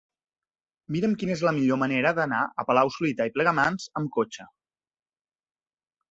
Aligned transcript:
Mira'm 0.93 1.11
quina 1.23 1.33
és 1.33 1.41
la 1.47 1.51
millor 1.57 1.77
manera 1.81 2.13
d'anar 2.19 2.39
a 2.63 2.65
Palau-solità 2.69 3.27
i 3.29 3.33
Plegamans 3.35 3.85
amb 4.01 4.09
cotxe. 4.17 4.47